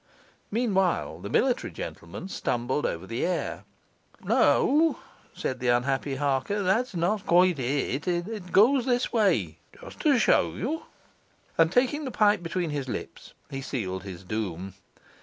Meantime 0.49 1.21
the 1.21 1.29
military 1.29 1.71
gentleman 1.71 2.27
stumbled 2.27 2.87
over 2.87 3.05
the 3.05 3.23
air. 3.23 3.65
'No,' 4.23 4.97
said 5.35 5.59
the 5.59 5.67
unhappy 5.67 6.15
Harker, 6.15 6.63
'that's 6.63 6.95
not 6.95 7.27
quite 7.27 7.59
it. 7.59 8.07
It 8.07 8.51
goes 8.51 8.87
this 8.87 9.13
way 9.13 9.59
just 9.79 9.99
to 9.99 10.17
show 10.17 10.55
you.' 10.55 10.87
And, 11.55 11.71
taking 11.71 12.05
the 12.05 12.09
pipe 12.09 12.41
between 12.41 12.71
his 12.71 12.89
lips, 12.89 13.35
he 13.51 13.61
sealed 13.61 14.01
his 14.01 14.23
doom. 14.23 14.73